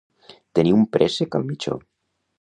[0.59, 1.77] Tenir un préssec al mitjó.